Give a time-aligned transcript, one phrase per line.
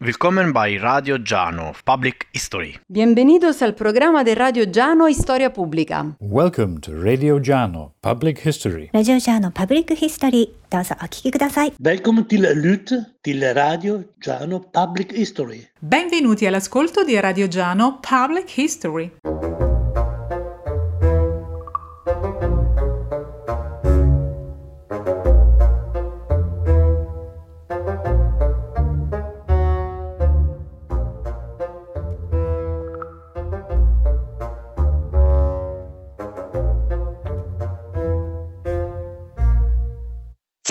[0.00, 2.78] Willkommen bei Radio Giano, Public History.
[2.88, 6.14] Bienvenidos al programa de Radio Giano Historia Pública.
[6.20, 8.90] Welcome to Radio Giano Public History.
[8.92, 11.72] ラジオジャーのパブリックヒストリー、どうぞお聞きください。
[11.82, 12.90] Welkom till Lut
[13.24, 15.66] till Radio Giano Public History.
[15.80, 19.10] Benvenuti all'ascolto di Radio Giano Public History.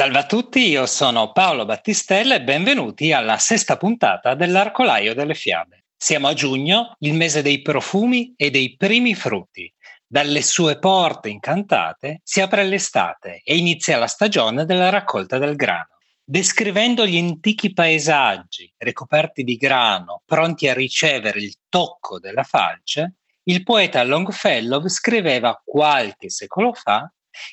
[0.01, 5.85] Salve a tutti, io sono Paolo Battistella e benvenuti alla sesta puntata dell'Arcolaio delle Fiabe.
[5.95, 9.71] Siamo a giugno, il mese dei profumi e dei primi frutti.
[10.07, 15.89] Dalle sue porte incantate si apre l'estate e inizia la stagione della raccolta del grano.
[16.25, 23.63] Descrivendo gli antichi paesaggi ricoperti di grano, pronti a ricevere il tocco della falce, il
[23.63, 27.07] poeta Longfellow scriveva qualche secolo fa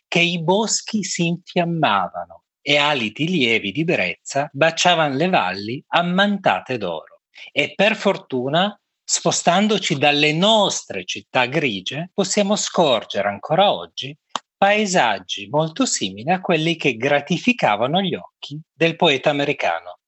[0.08, 7.22] che i boschi si infiammavano e aliti lievi di brezza baciavano le valli ammantate d'oro.
[7.52, 14.16] E per fortuna, spostandoci dalle nostre città grigie, possiamo scorgere ancora oggi
[14.58, 20.00] paesaggi molto simili a quelli che gratificavano gli occhi del poeta americano.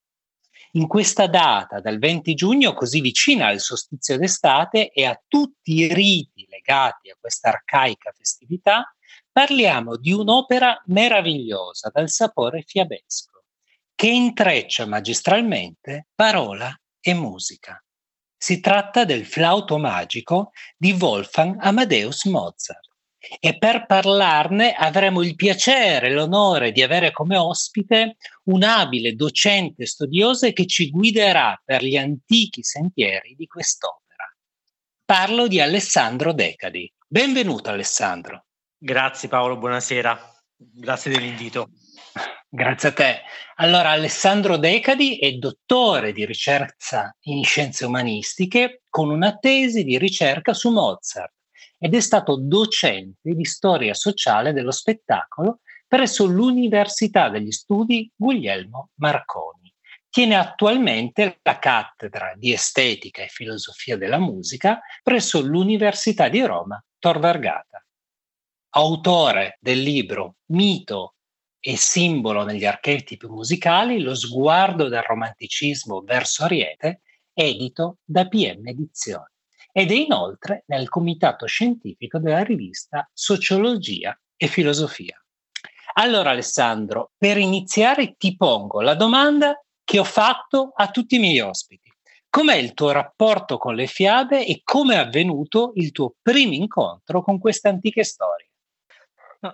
[0.74, 5.94] In questa data del 20 giugno, così vicina al solstizio d'estate e a tutti i
[5.94, 8.94] riti legati a questa arcaica festività,
[9.32, 13.44] parliamo di un'opera meravigliosa dal sapore fiabesco,
[13.96, 17.84] che intreccia magistralmente parola e musica.
[18.38, 22.88] Si tratta del flauto magico di Wolfgang Amadeus Mozart.
[23.42, 29.86] E per parlarne avremo il piacere e l'onore di avere come ospite un abile docente
[29.86, 34.24] studioso che ci guiderà per gli antichi sentieri di quest'opera.
[35.04, 36.90] Parlo di Alessandro Decadi.
[37.06, 38.46] Benvenuto Alessandro.
[38.82, 40.18] Grazie Paolo, buonasera.
[40.56, 41.68] Grazie dell'invito.
[42.48, 43.22] Grazie a te.
[43.56, 50.54] Allora, Alessandro Decadi è dottore di ricerca in scienze umanistiche con una tesi di ricerca
[50.54, 51.34] su Mozart
[51.78, 59.74] ed è stato docente di storia sociale dello spettacolo presso l'Università degli Studi Guglielmo Marconi.
[60.10, 67.20] Tiene attualmente la cattedra di estetica e filosofia della musica presso l'Università di Roma Tor
[67.20, 67.84] Vergata
[68.72, 71.16] autore del libro Mito
[71.60, 77.02] e simbolo negli archetipi musicali, lo sguardo del romanticismo verso Ariete,
[77.34, 79.26] edito da PM Edizioni.
[79.72, 85.22] Ed è inoltre nel comitato scientifico della rivista Sociologia e Filosofia.
[85.94, 91.40] Allora Alessandro, per iniziare ti pongo la domanda che ho fatto a tutti i miei
[91.40, 91.92] ospiti.
[92.30, 97.24] Com'è il tuo rapporto con le fiabe e come è avvenuto il tuo primo incontro
[97.24, 98.49] con queste antiche storie?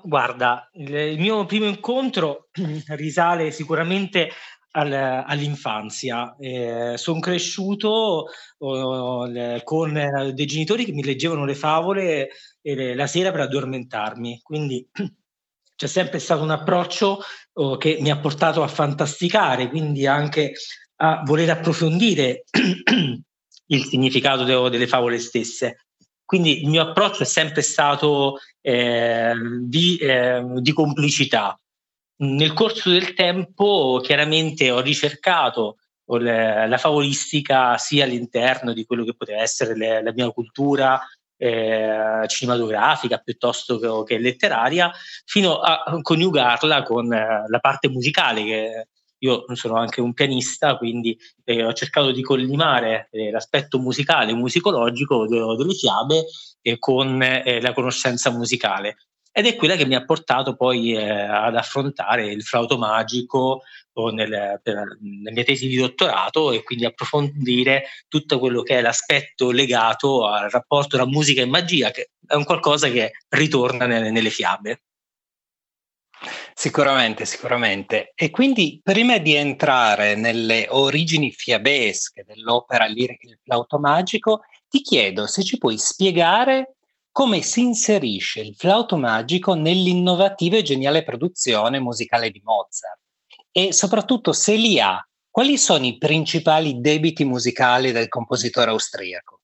[0.03, 2.50] Guarda, il, mio primo incontro
[2.96, 4.29] risale sicuramente
[4.72, 6.35] al, all'infanzia.
[6.40, 8.25] Eh, sono cresciuto
[8.57, 12.29] con dei genitori che mi leggevano le favole
[12.62, 14.88] eh, la sera per addormentarmi, quindi
[15.75, 17.22] c'è sempre stato un approccio
[17.53, 20.53] oh, che mi ha portato a fantasticare, quindi anche
[20.97, 22.46] a voler approfondire
[23.67, 25.84] il significato de, delle favole stesse.
[26.25, 31.58] Quindi il mio approccio è sempre stato eh, di, eh, di, complicità.
[32.18, 35.78] Nel corso del tempo chiaramente ho ricercato
[36.08, 41.02] la favolistica sia all'interno di quello che poteva essere le, la mia cultura
[41.38, 44.91] eh, cinematografica piuttosto che, che, letteraria,
[45.25, 48.88] fino a coniugarla con eh, la parte musicale che
[49.20, 55.28] io sono anche un pianista, quindi eh, ho cercato di collimare eh, l'aspetto musicale, musicologico
[55.28, 56.26] de- delle fiabe
[56.62, 58.98] eh, con la conoscenza musicale.
[59.38, 63.64] Ed è quella che mi ha portato poi eh, ad affrontare il flauto magico
[64.14, 69.52] nel, per, nella mia tesi di dottorato e quindi approfondire tutto quello che è l'aspetto
[69.52, 74.29] legato al rapporto tra musica e magia, che è un qualcosa che ritorna nelle, nelle
[74.29, 74.84] fiabe.
[76.53, 78.14] Sicuramente, sicuramente.
[78.16, 85.28] E quindi prima di entrare nelle origini fiabesche dell'opera lirica Il flauto magico, ti chiedo
[85.28, 86.76] se ci puoi spiegare
[87.12, 93.00] come si inserisce il flauto magico nell'innovativa e geniale produzione musicale di Mozart
[93.52, 99.40] e soprattutto se li ha, quali sono i principali debiti musicali del compositore austriaco?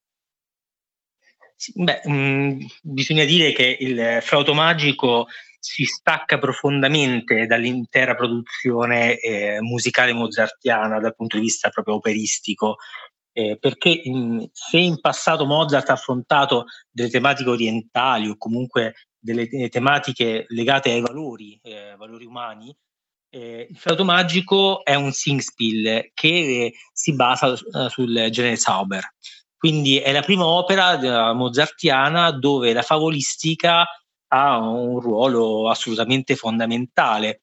[1.75, 5.27] Beh, mh, bisogna dire che il flauto magico
[5.61, 12.77] si stacca profondamente dall'intera produzione eh, musicale mozartiana dal punto di vista proprio operistico
[13.33, 19.47] eh, perché in, se in passato Mozart ha affrontato delle tematiche orientali o comunque delle
[19.69, 22.75] tematiche legate ai valori, eh, valori umani,
[23.29, 29.13] eh, il flauto magico è un singspiel che si basa uh, sul genere Zauber.
[29.55, 30.95] Quindi è la prima opera
[31.29, 33.85] uh, mozartiana dove la favolistica
[34.33, 37.41] ha un ruolo assolutamente fondamentale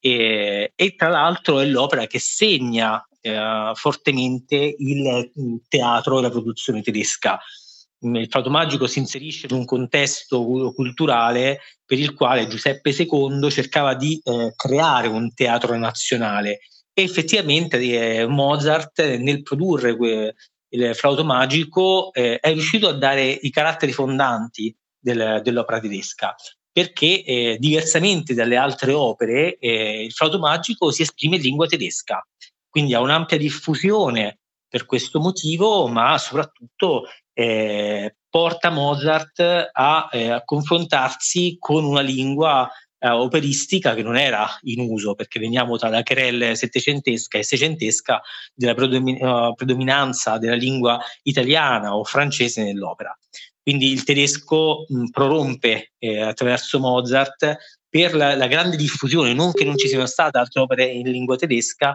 [0.00, 6.82] e, e tra l'altro è l'opera che segna eh, fortemente il teatro e la produzione
[6.82, 7.38] tedesca.
[8.00, 13.94] Il Flauto Magico si inserisce in un contesto culturale per il quale Giuseppe II cercava
[13.94, 16.58] di eh, creare un teatro nazionale
[16.92, 20.34] e effettivamente eh, Mozart nel produrre que-
[20.74, 26.34] il Flauto Magico eh, è riuscito a dare i caratteri fondanti del, dell'opera tedesca
[26.72, 32.26] perché eh, diversamente dalle altre opere eh, il flauto magico si esprime in lingua tedesca.
[32.68, 40.42] Quindi ha un'ampia diffusione per questo motivo, ma soprattutto eh, porta Mozart a, eh, a,
[40.42, 42.68] confrontarsi con una lingua
[43.04, 48.22] eh, operistica che non era in uso, perché veniamo tra la querelle settecentesca e seicentesca
[48.54, 53.14] della predomin- uh, predominanza della lingua italiana o francese nell'opera.
[53.62, 57.56] Quindi il tedesco mh, prorompe eh, attraverso Mozart
[57.86, 61.36] per la, la, grande diffusione, non che non ci siano state altre opere in lingua
[61.36, 61.94] tedesca,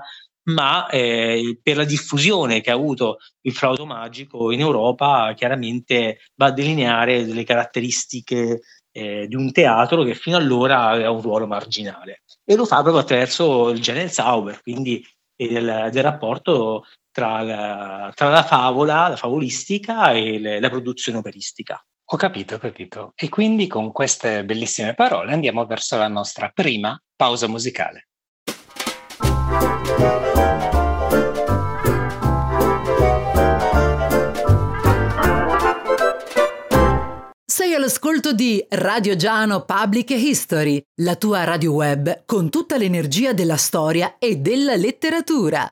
[0.50, 6.48] ma eh, per la diffusione che ha avuto il flauto magico in Europa chiaramente va
[6.48, 12.24] a delineare delle caratteristiche eh, di un teatro che fino allora aveva un ruolo marginale
[12.44, 15.06] e lo fa proprio attraverso il genere Zauber, quindi
[15.36, 21.82] del, del rapporto tra la, tra la, favola, la favolistica e le, la produzione operistica.
[22.12, 23.14] Ho capito, ho capito.
[23.16, 28.08] E quindi con queste bellissime parole andiamo verso la nostra prima pausa musicale.
[37.70, 43.58] Sei all'ascolto di Radio Giano Public History, la tua radio web con tutta l'energia della
[43.58, 45.72] storia e della letteratura.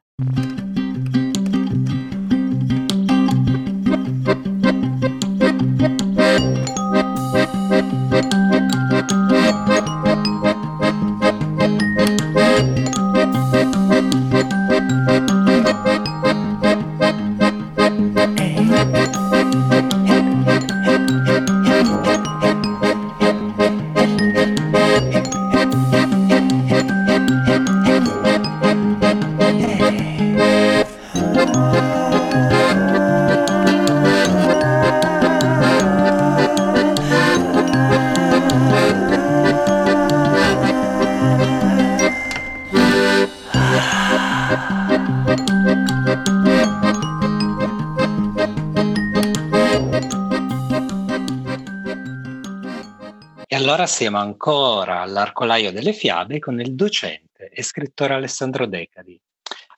[53.87, 59.19] Siamo ancora all'Arcolaio delle Fiabe con il docente e scrittore Alessandro Decadi.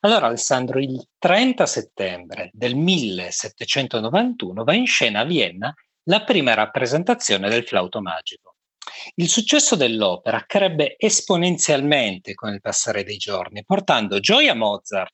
[0.02, 5.74] Allora Alessandro, il 30 settembre del 1791 va in scena a Vienna
[6.04, 8.56] la prima rappresentazione del flauto magico.
[9.16, 15.14] Il successo dell'opera crebbe esponenzialmente con il passare dei giorni, portando gioia a Mozart,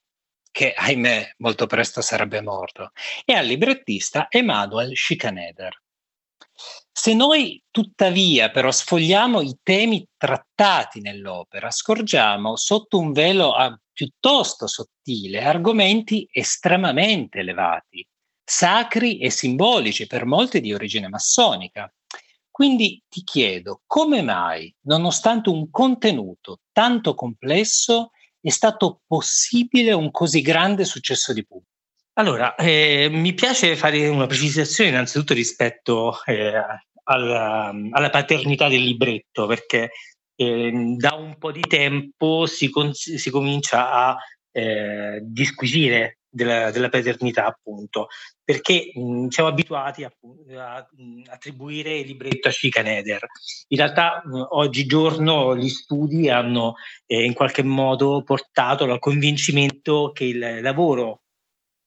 [0.51, 2.91] che ahimè molto presto sarebbe morto,
[3.25, 5.83] e al librettista Emanuel Schikaneder.
[6.97, 14.65] Se noi tuttavia però sfogliamo i temi trattati nell'opera, scorgiamo sotto un velo a, piuttosto
[14.65, 18.07] sottile argomenti estremamente elevati,
[18.41, 21.93] sacri e simbolici per molti di origine massonica.
[22.49, 30.39] Quindi ti chiedo come mai, nonostante un contenuto tanto complesso, è stato possibile un così
[30.39, 31.74] grande successo di pubblico?
[32.17, 36.53] Allora, eh, mi piace fare una precisazione innanzitutto rispetto eh,
[37.03, 39.91] alla, alla, paternità del libretto, perché
[40.35, 44.17] eh, da un po' di tempo si, con, si comincia a
[44.51, 48.07] eh, disquisire della, della, paternità, appunto,
[48.41, 50.11] perché mh, siamo abituati a,
[50.57, 53.25] a, mh, attribuire il libretto a Schikaneder.
[53.67, 56.75] In realtà mh, oggigiorno gli studi hanno
[57.07, 61.23] eh, in qualche modo portato al convincimento che il lavoro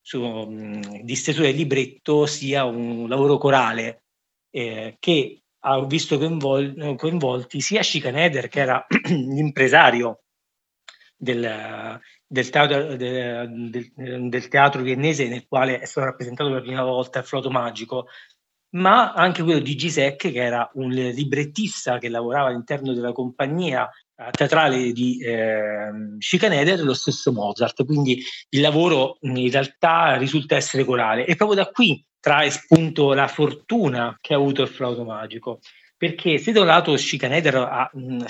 [0.08, 4.04] su, di stesura del libretto sia un lavoro corale
[4.48, 10.22] eh, che ha visto coinvol- coinvolti sia Schikaneder che era l'impresario
[11.14, 16.64] del, del, teatro, del, del, del, teatro viennese nel quale è stato rappresentato per la
[16.64, 18.06] prima volta il flauto magico
[18.70, 23.88] ma anche quello di Gisek, che era un librettista che lavorava all'interno della compagnia
[24.30, 27.84] teatrale di eh, Schikaneder, lo stesso Mozart.
[27.84, 31.24] Quindi il lavoro in realtà risulta essere corale.
[31.24, 35.60] E proprio da qui trae spunto la fortuna che ha avuto il flauto magico.
[35.96, 38.24] Perché se da un lato Schikaneder ha mh,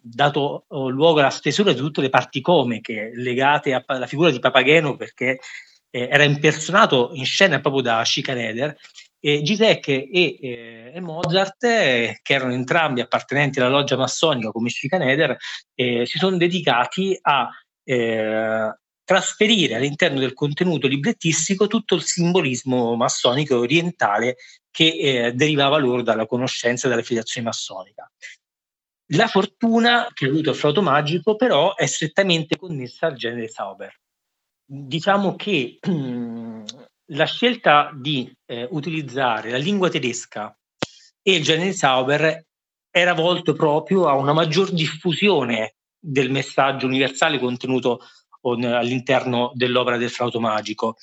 [0.00, 4.96] dato oh, luogo alla stesura di tutte le parti comiche legate alla figura di Papageno,
[4.96, 5.40] perché
[5.90, 8.76] eh, era impersonato in scena proprio da Schikaneder,
[9.26, 14.68] e Gisek e, e, e Mozart, eh, che erano entrambi appartenenti alla loggia massonica come
[14.68, 15.34] Schikaneder,
[15.74, 17.48] eh, si sono dedicati a
[17.84, 24.36] eh, trasferire all'interno del contenuto librettistico tutto il simbolismo massonico orientale
[24.70, 28.06] che eh, derivava loro dalla conoscenza della filiazione massonica.
[29.14, 33.98] La fortuna che ha avuto il flauto magico però è strettamente connessa al genere Sauber.
[34.66, 35.78] Diciamo che
[37.08, 40.56] la scelta di eh, utilizzare la lingua tedesca
[41.22, 42.46] e il genere Sauber
[42.90, 48.00] era volto proprio a una maggior diffusione del messaggio universale contenuto
[48.42, 50.96] on, all'interno dell'opera del flauto magico.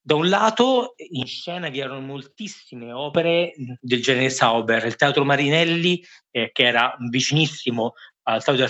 [0.00, 6.02] Da un lato in scena vi erano moltissime opere del genere Sauber, il Teatro Marinelli,
[6.30, 7.94] eh, che era vicinissimo
[8.28, 8.66] al Teatro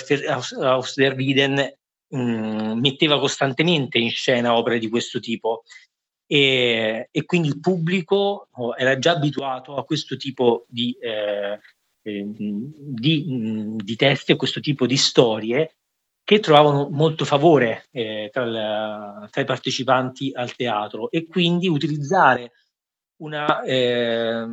[0.63, 1.79] Aus der Wieden,
[2.09, 5.63] mh, metteva costantemente in scena opere di questo tipo
[6.27, 11.61] e, e, quindi il pubblico oh, era già abituato a questo tipo di, eh,
[12.03, 15.77] eh, di, di testi, a questo tipo di storie
[16.25, 21.09] che trovavano molto favore eh, tra, la, tra, i partecipanti al teatro.
[21.11, 22.51] E quindi utilizzare
[23.19, 24.45] una, eh,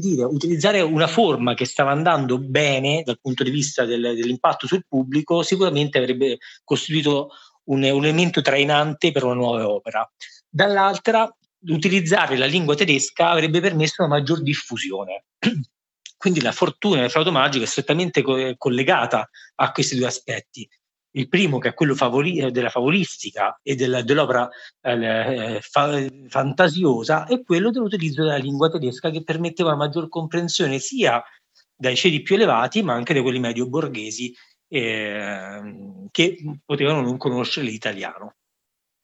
[0.00, 4.86] dire, utilizzare una forma che stava andando bene dal punto di vista del, dell'impatto sul
[4.88, 7.28] pubblico sicuramente avrebbe costituito
[7.64, 10.10] un, un elemento trainante per una nuova opera
[10.48, 11.30] dall'altra
[11.66, 15.24] utilizzare la lingua tedesca avrebbe permesso una maggior diffusione.
[16.16, 20.68] Quindi la fortuna del flauto magico è strettamente co- collegata a questi due aspetti.
[21.12, 24.48] Il primo, che è quello favori- della favolistica e del, dell'opera
[24.82, 31.22] eh, fa- fantasiosa, è quello dell'utilizzo della lingua tedesca che permetteva una maggior comprensione sia
[31.74, 34.34] dai ceti più elevati, ma anche da quelli medio borghesi
[34.68, 38.34] eh, che potevano non conoscere l'italiano.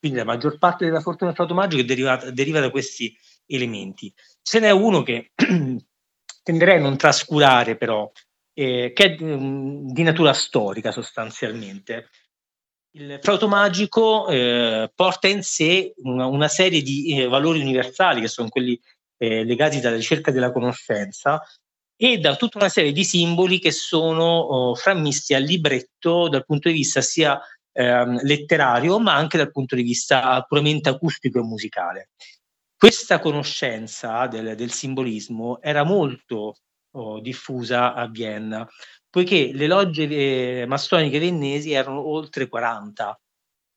[0.04, 4.12] Quindi la maggior parte della fortuna del flauto magico deriva, da questi elementi.
[4.42, 5.32] Ce n'è uno che
[6.42, 8.12] tenderei a non trascurare però,
[8.52, 9.24] eh, che è di,
[9.94, 12.10] di natura storica sostanzialmente.
[12.90, 18.28] Il flauto magico eh, porta in sé una, una serie di eh, valori universali che
[18.28, 18.78] sono quelli
[19.16, 21.40] eh, legati dalla ricerca della conoscenza
[21.96, 26.68] e da tutta una serie di simboli che sono oh, frammisti al libretto dal punto
[26.68, 27.40] di vista sia
[27.74, 32.10] ehm, letterario, ma anche dal punto di vista puramente acustico e musicale.
[32.76, 36.54] Questa conoscenza del, del simbolismo era molto
[36.92, 38.66] oh, diffusa a Vienna,
[39.10, 43.18] poiché le logge eh, massoniche viennesi erano oltre 40.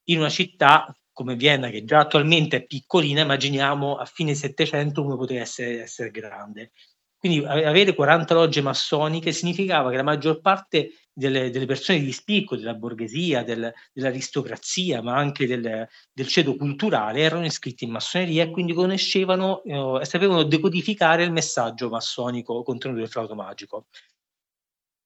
[0.09, 5.15] In una città come Vienna, che già attualmente è piccolina, immaginiamo a fine Settecento come
[5.15, 6.71] poteva essere, essere grande.
[7.17, 12.55] Quindi avere 40 logge massoniche significava che la maggior parte delle, delle persone di spicco,
[12.55, 18.51] della borghesia, del, dell'aristocrazia, ma anche del, del, ceto culturale, erano iscritti in massoneria e
[18.51, 23.87] quindi conoscevano eh, e sapevano decodificare il messaggio massonico contenuto del flauto magico.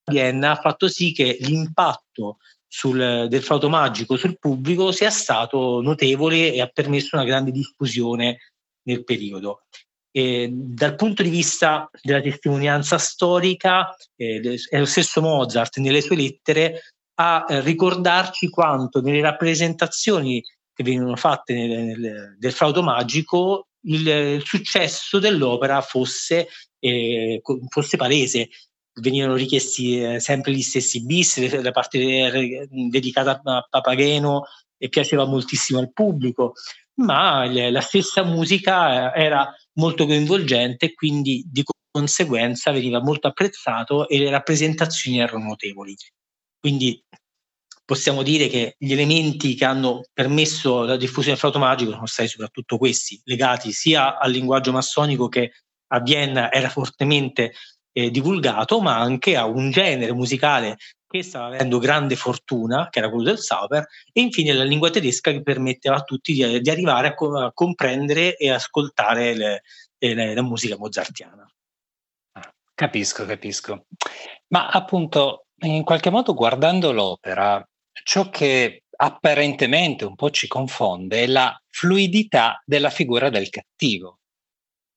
[0.04, 6.52] Vienna ha fatto sì che l'impatto sul, del flauto magico sul pubblico sia stato notevole
[6.52, 8.52] e ha permesso una grande diffusione
[8.84, 9.62] nel periodo.
[10.12, 16.18] E dal punto di vista della testimonianza storica, eh, è lo stesso Mozart nelle sue
[16.18, 16.82] lettere
[17.16, 24.08] a eh, ricordarci quanto nelle rappresentazioni che venivano fatte nel, nel, del flauto magico il,
[24.08, 26.48] il successo dell'opera fosse,
[26.80, 28.50] eh, fosse palese.
[28.94, 34.44] Venivano richiesti eh, sempre gli stessi bis, la parte eh, dedicata a Papageno
[34.82, 36.54] e piaceva moltissimo al pubblico,
[36.96, 44.18] ma la stessa musica eh, era molto coinvolgente quindi di conseguenza veniva molto apprezzato e
[44.18, 45.96] le rappresentazioni erano notevoli.
[46.60, 47.00] Quindi
[47.86, 52.30] possiamo dire che gli elementi che hanno permesso la diffusione del flauto magico sono stati
[52.30, 55.52] soprattutto questi, legati sia al linguaggio massonico che
[55.94, 57.54] a Vienna era fortemente
[57.92, 60.78] eh, divulgato, ma anche a un genere musicale
[61.18, 65.32] che stava avendo grande fortuna, che era quello del Sauber, e infine la lingua tedesca
[65.32, 69.62] che permetteva a tutti di, di arrivare a, co- a, comprendere e ascoltare le,
[69.98, 71.46] le, la musica mozartiana.
[72.34, 73.86] Ah, capisco, capisco.
[74.48, 77.64] Ma appunto, in qualche modo guardando l'opera,
[78.04, 84.20] ciò che apparentemente un po' ci confonde è la fluidità della figura del cattivo.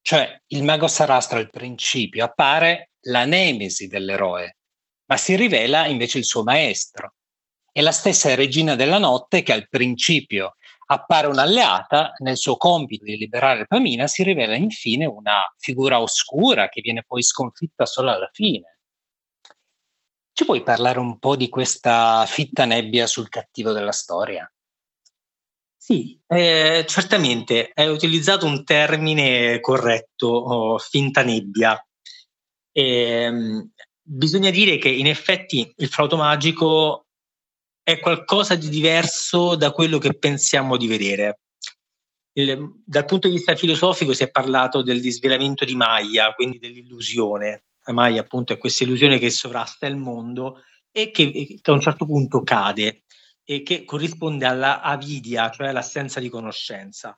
[0.02, 4.56] Cioè il mago Sarastro al principio appare la nemesi dell'eroe,
[5.14, 7.14] ma si rivela invece il suo maestro.
[7.70, 10.56] È la stessa regina della notte che al principio
[10.86, 16.80] appare un'alleata, nel suo compito di liberare Pamina si rivela infine una figura oscura che
[16.80, 18.78] viene poi sconfitta solo alla fine.
[20.32, 24.52] Ci puoi parlare un po' di questa fitta nebbia sul cattivo della storia?
[25.76, 31.80] Sì, eh, certamente hai utilizzato un termine corretto, oh, finta nebbia.
[32.72, 33.30] Eh,
[34.04, 37.06] bisogna dire che in effetti il flauto magico
[37.82, 41.40] è qualcosa di diverso da quello che pensiamo di vedere.
[42.36, 47.64] Il, dal punto di vista filosofico si è parlato del disvelamento di Maya, quindi dell'illusione.
[47.86, 51.80] La Maya appunto è questa illusione che sovrasta il mondo e che, che a un
[51.80, 53.04] certo punto cade
[53.44, 57.16] e che corrisponde alla avidia, cioè all'assenza di conoscenza.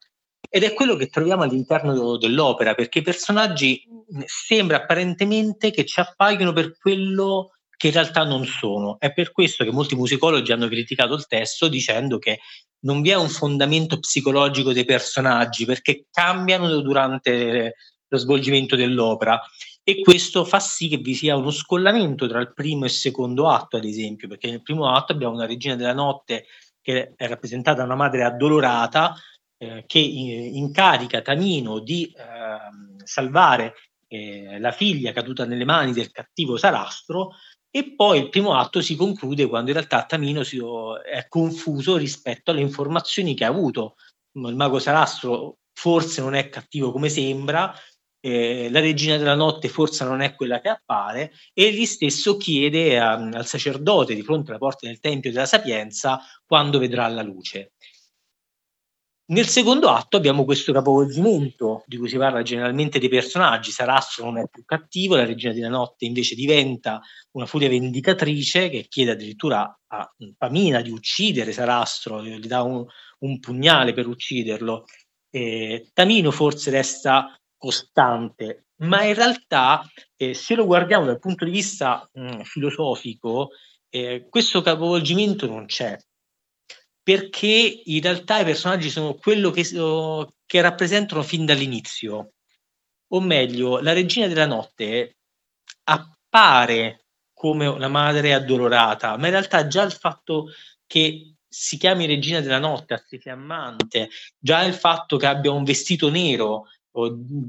[0.57, 3.87] Ed è quello che troviamo all'interno dell'opera, perché i personaggi
[4.25, 8.97] sembra apparentemente che ci appaiono per quello che in realtà non sono.
[8.99, 12.39] È per questo che molti musicologi hanno criticato il testo dicendo che
[12.87, 17.75] non vi è un fondamento psicologico dei personaggi perché cambiano durante
[18.09, 19.39] lo svolgimento dell'opera
[19.83, 23.51] e questo fa sì che vi sia uno scollamento tra il primo e il secondo
[23.51, 26.47] atto, ad esempio, perché nel primo atto abbiamo una regina della notte
[26.81, 29.15] che è rappresentata da una madre addolorata
[29.59, 33.75] eh, che incarica Tamino di eh, salvare
[34.09, 37.31] eh, la figlia caduta nelle mani del cattivo Sarastro
[37.71, 40.59] e poi il primo atto si conclude quando in realtà Tamino si,
[41.05, 43.97] è confuso rispetto alle informazioni che ha avuto.
[44.33, 47.75] Il mago Sarastro forse non è cattivo come sembra,
[48.27, 52.99] eh, la regina della notte forse non è quella che appare e egli stesso chiede
[52.99, 57.75] a, al sacerdote di fronte alla porta del Tempio della Sapienza quando vedrà la luce.
[59.28, 63.73] Nel secondo atto abbiamo questo capovolgimento di cui si parla generalmente dei personaggi.
[63.73, 67.00] Sarastro non è più cattivo, la regina della notte invece diventa
[67.33, 72.87] una furia vendicatrice che chiede addirittura a Pamina di uccidere Sarastro, gli dà un,
[73.21, 74.85] un pugnale per ucciderlo.
[75.28, 79.82] Eh, Tamino forse resta costante, ma in realtà
[80.15, 83.50] eh, se lo guardiamo dal punto di vista mh, filosofico,
[83.89, 85.99] eh, questo capovolgimento non c'è,
[87.06, 89.62] perché in realtà i personaggi sono quello che,
[90.45, 92.32] che rappresentano fin dall'inizio,
[93.12, 95.19] o meglio, la regina della notte
[95.84, 100.49] appare come una madre addolorata, ma in realtà già il fatto
[100.84, 106.10] che si chiami regina della notte, a fiammante, già il fatto che abbia un vestito
[106.10, 106.64] nero,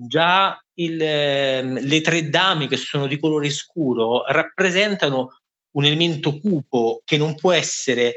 [0.07, 5.39] già il, ehm, le tre dame che sono di colore scuro rappresentano
[5.71, 8.13] un elemento cupo che non può essere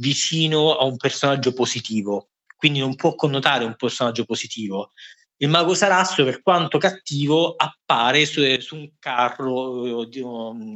[0.00, 4.92] vicino a un personaggio positivo, quindi non può connotare un personaggio positivo.
[5.36, 10.06] Il mago Sarastro, per quanto cattivo, appare su, su, un carro,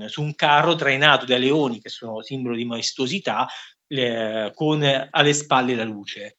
[0.07, 3.47] su, un carro, trainato da leoni, che sono simbolo di maestosità,
[3.87, 6.39] eh, con alle spalle la luce.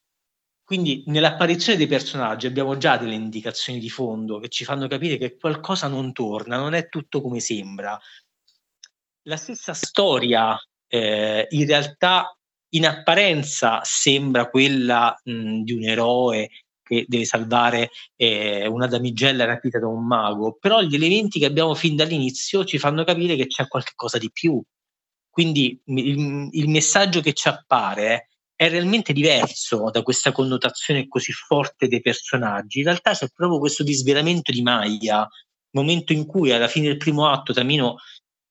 [0.63, 5.37] Quindi nell'apparizione dei personaggi abbiamo già delle indicazioni di fondo che ci fanno capire che
[5.37, 7.99] qualcosa non torna, non è tutto come sembra.
[9.27, 12.35] La stessa storia eh, in realtà
[12.75, 16.49] in apparenza sembra quella mh, di un eroe
[16.83, 21.73] che deve salvare eh, una damigella rapita da un mago, però gli elementi che abbiamo
[21.73, 24.61] fin dall'inizio ci fanno capire che c'è qualcosa di più.
[25.29, 31.87] Quindi il, il messaggio che ci appare è realmente diverso da questa connotazione così forte
[31.87, 32.79] dei personaggi.
[32.79, 35.27] In realtà c'è proprio questo disvelamento di Maya,
[35.71, 37.97] momento in cui alla fine del primo atto Tamino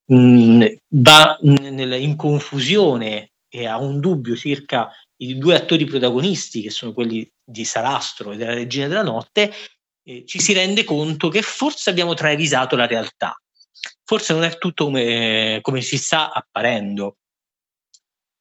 [0.07, 6.69] mh, va mh, in confusione e ha un dubbio circa i due attori protagonisti, che
[6.69, 9.51] sono quelli di Sarastro e della Regina della Notte,
[10.03, 13.33] eh, ci si rende conto che forse abbiamo travisato la realtà.
[14.03, 17.17] Forse non è tutto come, come si sta apparendo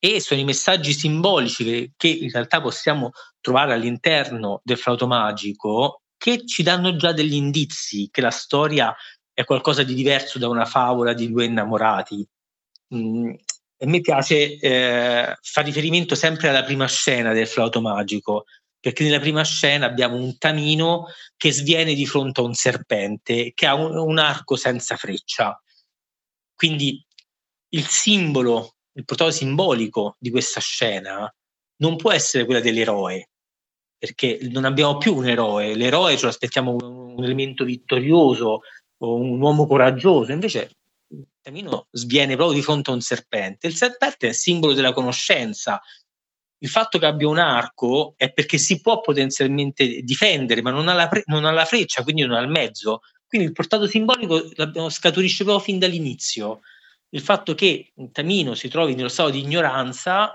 [0.05, 6.03] e sono i messaggi simbolici che, che in realtà possiamo trovare all'interno del flauto magico
[6.18, 8.94] che ci danno già degli indizi che la storia
[9.33, 12.27] è qualcosa di diverso da una favola di due innamorati.
[12.94, 13.33] Mm,
[13.78, 18.44] a me piace eh, fare riferimento sempre alla prima scena del flauto magico,
[18.78, 21.06] perché nella prima scena abbiamo un tamino
[21.37, 25.60] che sviene di fronte a un serpente che ha un, un arco senza freccia.
[26.54, 27.04] Quindi
[27.70, 31.32] il simbolo il prototipo simbolico di questa scena
[31.78, 33.30] non può essere quella dell'eroe,
[33.98, 38.60] perché non abbiamo più un eroe, l'eroe ce lo aspettiamo un, un elemento vittorioso
[38.98, 40.76] un uomo coraggioso, invece
[41.44, 43.66] Tamino sviene proprio di fronte a un serpente.
[43.66, 45.78] Il serpente è il simbolo della conoscenza,
[46.59, 50.94] il fatto che abbia un arco è perché si può potenzialmente difendere, ma non ha
[50.94, 53.00] la, pre- non ha la freccia, quindi non ha il mezzo.
[53.26, 54.48] Quindi il portato simbolico
[54.88, 56.61] scaturisce proprio fin dall'inizio.
[57.11, 60.35] Il fatto che Tamino si trovi nello stato di ignoranza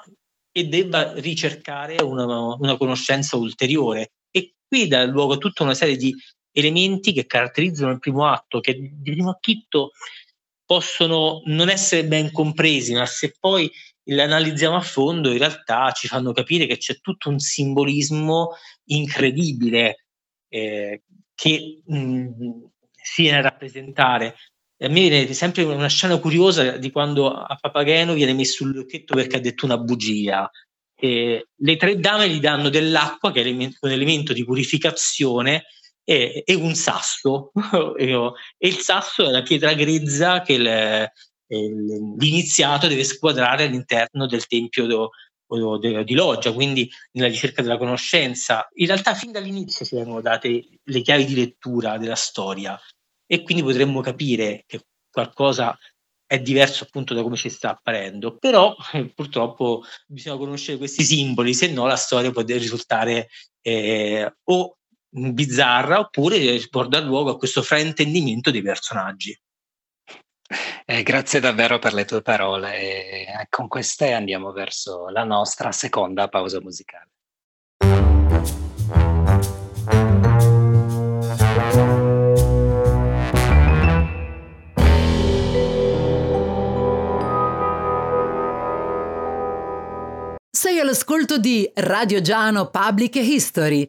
[0.52, 4.12] e debba ricercare una, una conoscenza ulteriore.
[4.30, 6.16] E qui dà luogo a tutta una serie di
[6.52, 9.92] elementi che caratterizzano il primo atto, che di primo acchitto
[10.70, 13.72] possono non essere ben compresi, ma se poi
[14.04, 18.52] le analizziamo a fondo, in realtà ci fanno capire che c'è tutto un simbolismo
[18.86, 20.06] incredibile
[20.48, 21.02] eh,
[21.34, 22.28] che mh,
[23.02, 24.36] si viene a rappresentare.
[24.82, 29.16] A me viene sempre una scena curiosa di quando a Papageno viene messo il lucchetto
[29.16, 30.48] perché ha detto una bugia.
[30.96, 35.64] E le tre dame gli danno dell'acqua, che è un elemento di purificazione,
[36.10, 37.52] e, e un sasso.
[37.96, 41.12] e il sasso è la pietra grezza che il,
[42.18, 45.10] l'iniziato deve squadrare all'interno del tempio do,
[45.46, 48.68] do, de, di Loggia, quindi nella ricerca della conoscenza.
[48.74, 52.80] In realtà fin dall'inizio si vengono date le chiavi di lettura della storia
[53.28, 55.78] e quindi potremmo capire che qualcosa
[56.26, 61.54] è diverso appunto da come ci sta apparendo, però eh, purtroppo bisogna conoscere questi simboli,
[61.54, 63.30] se no la storia può risultare
[63.62, 64.79] eh, o
[65.10, 69.38] bizzarra oppure può dar luogo a questo fraintendimento dei personaggi.
[70.86, 76.28] Eh, grazie davvero per le tue parole e con queste andiamo verso la nostra seconda
[76.28, 77.10] pausa musicale.
[90.52, 93.88] Sei all'ascolto di Radio Giano Public History.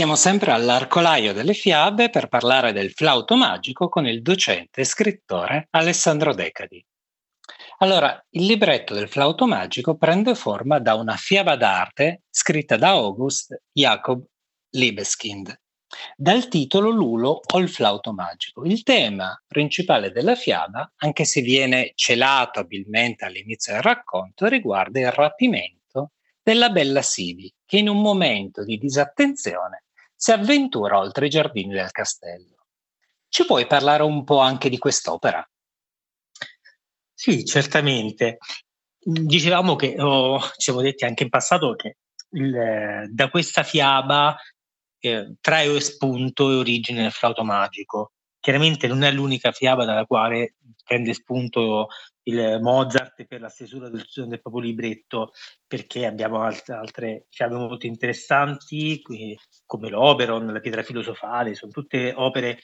[0.00, 5.66] Siamo sempre all'arcolaio delle fiabe per parlare del flauto magico con il docente e scrittore
[5.72, 6.82] Alessandro Decadi.
[7.80, 13.60] Allora, il libretto del flauto magico prende forma da una fiaba d'arte scritta da August
[13.70, 14.24] Jacob
[14.70, 15.54] Liebeskind,
[16.16, 18.64] dal titolo Lulo o il flauto magico.
[18.64, 25.12] Il tema principale della fiaba, anche se viene celato abilmente all'inizio del racconto, riguarda il
[25.12, 29.84] rapimento della bella Sibi, che in un momento di disattenzione
[30.20, 32.66] si avventura oltre i giardini del castello.
[33.26, 35.42] Ci puoi parlare un po' anche di quest'opera?
[37.14, 38.36] Sì, certamente.
[38.98, 41.96] Dicevamo che, oh, ci siamo detti anche in passato che
[42.32, 44.36] il, da questa fiaba
[44.98, 48.12] eh, trae spunto e origine il flauto magico.
[48.40, 51.88] Chiaramente non è l'unica fiaba dalla quale prende spunto
[52.24, 55.32] il Mozart per la stesura del, del proprio libretto,
[55.66, 59.00] perché abbiamo alt- altre fiabe molto interessanti,
[59.66, 62.58] come l'Oberon, la pietra filosofale, sono tutte opere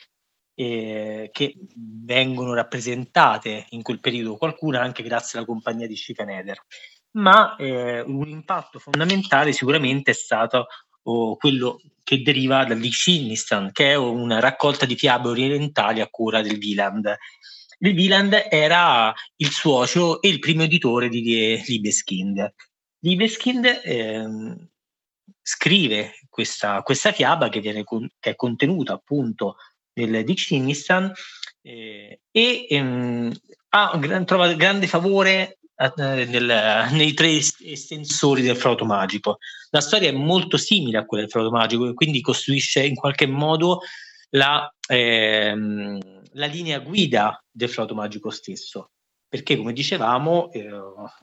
[0.55, 6.59] eh, che vengono rappresentate in quel periodo, qualcuna anche grazie alla compagnia di Schikaneder.
[7.17, 10.67] Ma eh, un impatto fondamentale sicuramente è stato
[11.07, 16.59] oh, quello che deriva dall'Ishinistan, che è una raccolta di fiabe orientali a cura del
[16.59, 17.17] Wieland
[17.79, 22.55] il Wieland era il suocero e il primo editore di Liebeskind.
[23.01, 24.69] Liebeskind ehm,
[25.43, 29.57] scrive questa, questa fiaba che, viene, che, è contenuta appunto
[29.95, 31.13] nel Dictionistan
[31.63, 33.33] eh, e ehm,
[33.71, 35.59] ha, trova grande favore
[35.97, 39.39] nel, nei tre estensori del flauto magico.
[39.71, 43.81] La storia è molto simile a quella del flauto magico, quindi costruisce in qualche modo
[44.31, 45.99] la, ehm,
[46.33, 48.91] la linea guida del flauto magico stesso.
[49.29, 50.71] Perché, come dicevamo, eh,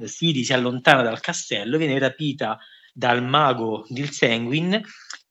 [0.06, 2.60] Siri si allontana dal castello, viene rapita
[2.94, 4.80] dal mago Dilsenguin,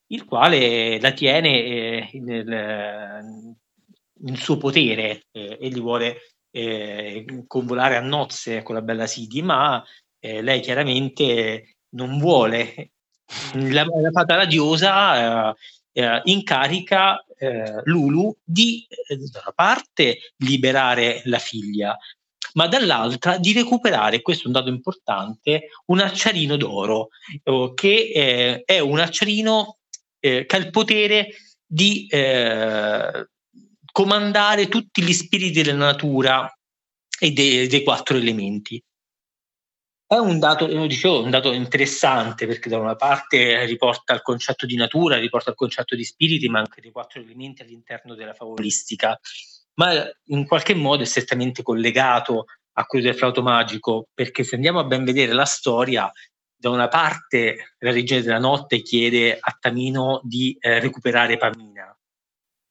[0.07, 6.17] il quale la tiene eh, nel, nel suo potere eh, e gli vuole
[6.53, 9.83] eh, convolare a nozze con la bella Sidi, ma
[10.21, 12.93] eh, lei chiaramente non vuole.
[13.55, 15.55] La, la fata radiosa eh,
[15.93, 21.97] eh, incarica eh, Lulu di, eh, da una parte, liberare la figlia,
[22.55, 27.09] ma dall'altra di recuperare, questo è un dato importante, un acciarino d'oro,
[27.75, 29.79] che è un acciarino
[30.19, 31.29] che ha il potere
[31.67, 33.27] di eh,
[33.93, 36.51] comandare tutti gli spiriti della natura
[37.21, 38.83] e dei, dei quattro elementi.
[40.07, 44.77] È un dato, dicevo, un dato interessante perché da una parte riporta il concetto di
[44.77, 49.19] natura, riporta il concetto di spiriti, ma anche dei quattro elementi all'interno della favolistica,
[49.75, 49.93] ma
[50.27, 54.85] in qualche modo è strettamente collegato a quello del flauto magico, perché se andiamo a
[54.85, 56.11] ben vedere la storia,
[56.55, 61.92] da una parte la regina della notte chiede a Tamino di eh, recuperare Pamina,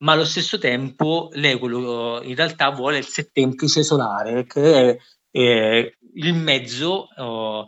[0.01, 4.97] ma allo stesso tempo lei in realtà vuole il settemplice solare, che è
[5.31, 7.67] eh, il mezzo oh,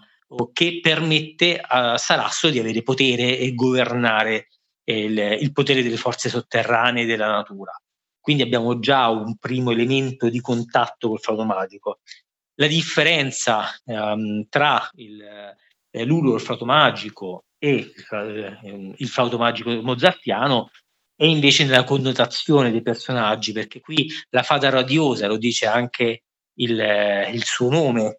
[0.51, 4.47] che permette a Salasso di avere potere e governare
[4.85, 7.71] il, il potere delle forze sotterranee della natura.
[8.19, 11.99] Quindi abbiamo già un primo elemento di contatto col flauto magico.
[12.55, 15.21] La differenza um, tra il,
[15.91, 20.69] eh, l'Ulu, il flauto magico e eh, il flauto magico mozartiano
[21.15, 26.23] e invece nella connotazione dei personaggi, perché qui la fata radiosa, lo dice anche
[26.55, 28.17] il, il suo nome,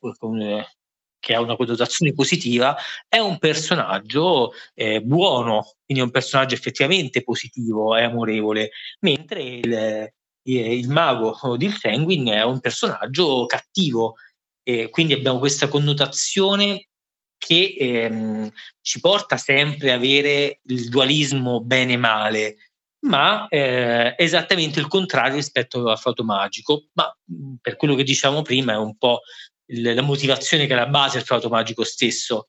[1.19, 2.77] che ha una connotazione positiva,
[3.09, 10.13] è un personaggio eh, buono, quindi è un personaggio effettivamente positivo e amorevole, mentre il,
[10.43, 14.17] il mago di Fenguin è un personaggio cattivo.
[14.63, 16.89] E quindi abbiamo questa connotazione
[17.37, 22.57] che ehm, ci porta sempre a avere il dualismo bene-male,
[23.05, 26.89] ma eh, esattamente il contrario rispetto al flauto magico.
[26.93, 27.15] Ma
[27.61, 29.21] per quello che diciamo prima è un po'
[29.67, 32.49] il, la motivazione che è la base del flauto magico stesso,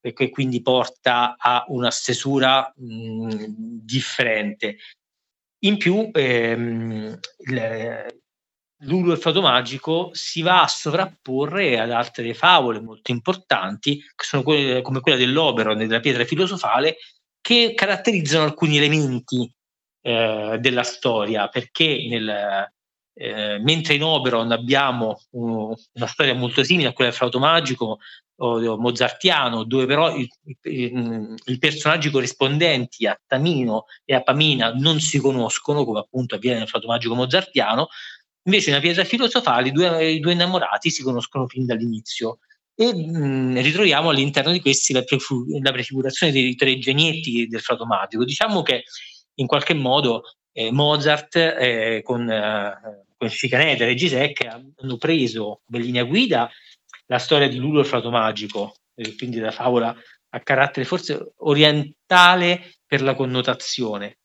[0.00, 3.46] e che quindi porta a una stesura mh,
[3.82, 4.76] differente.
[5.64, 8.06] In più, ehm, il,
[8.84, 14.42] l'Ulu del flauto magico si va a sovrapporre ad altre favole molto importanti, che sono
[14.44, 16.98] quelle, come quella dell'Obero della pietra filosofale,
[17.40, 19.50] che caratterizzano alcuni elementi
[20.06, 22.70] eh, della storia, perché nel,
[23.12, 27.98] eh, mentre in Oberon abbiamo un, una storia molto simile a quella del flauto magico
[28.38, 30.28] o mozartiano, dove però i,
[30.62, 36.58] i, i, personaggi corrispondenti a Tamino e a Pamina non si conoscono, come appunto avviene
[36.58, 37.88] nel flauto magico mozartiano,
[38.44, 42.38] invece nella pietra filosofale i due, i due innamorati si conoscono fin dall'inizio
[42.76, 48.24] e mh, ritroviamo all'interno di questi la, prefigurazione dei tre genietti del flauto magico.
[48.24, 48.84] Diciamo che
[49.36, 50.22] in qualche modo
[50.52, 56.50] eh, Mozart eh, con, eh, con Scicanetta e Regisec hanno preso come linea guida
[57.06, 59.94] la storia di Ludo il Frato Magico, eh, quindi la favola
[60.30, 64.18] a carattere forse orientale per la connotazione,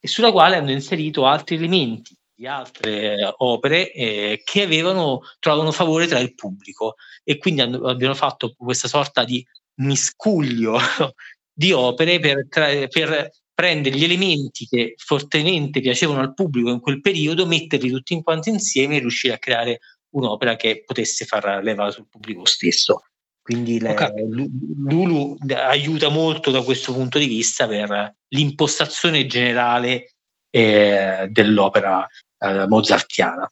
[0.00, 5.72] e sulla quale hanno inserito altri elementi di altre eh, opere eh, che avevano, trovavano
[5.72, 6.94] favore tra il pubblico
[7.24, 9.44] e quindi hanno, abbiano fatto questa sorta di
[9.80, 10.78] miscuglio
[11.52, 17.44] di opere per, per prendere gli elementi che fortemente piacevano al pubblico in quel periodo,
[17.44, 22.06] metterli tutti in quanto insieme e riuscire a creare un'opera che potesse far leva sul
[22.08, 23.02] pubblico stesso.
[23.42, 24.12] Quindi okay.
[24.28, 30.12] Lulu aiuta molto da questo punto di vista per l'impostazione generale
[30.50, 32.06] eh, dell'opera
[32.38, 33.50] eh, mozartiana.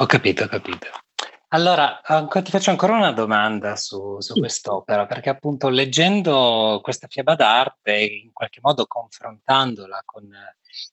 [0.00, 1.03] Ho capito, ho capito.
[1.54, 2.00] Allora,
[2.42, 8.32] ti faccio ancora una domanda su, su quest'opera, perché appunto leggendo questa fiaba d'arte, in
[8.32, 10.28] qualche modo confrontandola con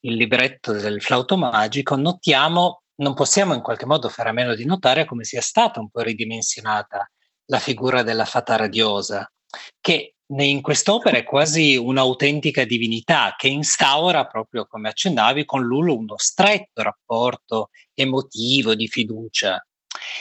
[0.02, 4.66] il libretto del flauto magico, notiamo, non possiamo in qualche modo fare a meno di
[4.66, 7.10] notare come sia stata un po' ridimensionata
[7.46, 9.28] la figura della fata radiosa,
[9.80, 16.18] che in quest'opera è quasi un'autentica divinità che instaura, proprio come accennavi, con Lulu uno
[16.18, 19.60] stretto rapporto emotivo, di fiducia.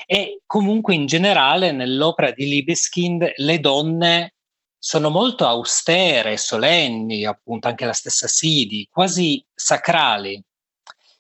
[0.07, 4.35] E comunque in generale nell'opera di Libeskind le donne
[4.79, 10.43] sono molto austere, solenni, appunto anche la stessa Sidi, quasi sacrali.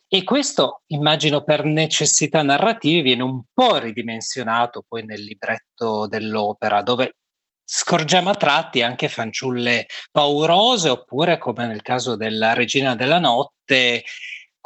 [0.08, 7.16] E questo, immagino, per necessità narrative viene un po' ridimensionato poi nel libretto dell'opera, dove
[7.62, 14.02] scorgiamo a tratti anche fanciulle paurose, oppure, come nel caso della Regina della Notte,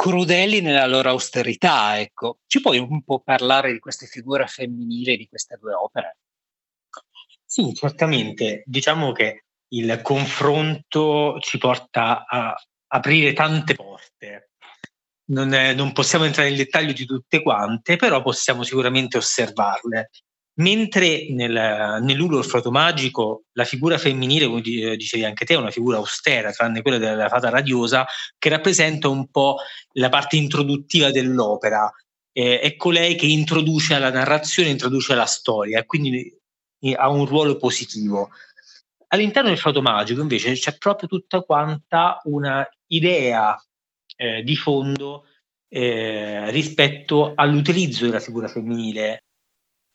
[0.04, 1.98] crudeli nella loro austerità.
[1.98, 2.40] Ecco.
[2.46, 6.18] Ci puoi un po' parlare di queste figure femminili di queste due opere?
[7.42, 8.64] Sì, certamente.
[8.66, 12.54] Diciamo che il confronto ci porta a
[12.88, 14.50] aprire tante porte
[15.26, 20.10] non, è, non, possiamo entrare nel dettaglio di tutte quante, però possiamo sicuramente osservarle.
[20.56, 25.96] Mentre nel, nell'Ulo Orfrato Magico la figura femminile, come dicevi anche te, è una figura
[25.96, 28.06] austera, tranne quella della fata radiosa,
[28.38, 29.56] che rappresenta un po'
[29.94, 31.90] la parte introduttiva dell'opera.
[32.32, 36.32] Eh, è colei che introduce la narrazione, introduce la storia e quindi
[36.96, 38.30] ha un ruolo positivo.
[39.08, 43.60] All'interno del Frato Magico invece c'è proprio tutta quanta una idea
[44.16, 45.26] eh, di fondo
[45.68, 49.24] eh, rispetto all'utilizzo della figura femminile.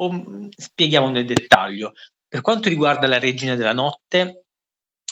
[0.02, 1.94] O, mm, spieghiamo nel dettaglio.
[2.28, 4.46] Per quanto riguarda la regina della notte,